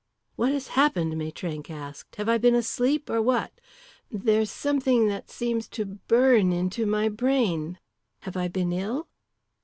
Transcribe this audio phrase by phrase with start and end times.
[0.35, 2.15] "What has happened?" Maitrank asked.
[2.15, 3.51] "Have I been asleep or what?
[4.09, 7.77] There's something that seems to burn into my brain.
[8.21, 9.09] Have I been ill?"